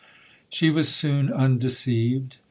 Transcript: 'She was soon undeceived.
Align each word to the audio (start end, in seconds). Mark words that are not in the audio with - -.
'She 0.49 0.71
was 0.71 0.89
soon 0.89 1.31
undeceived. 1.31 2.37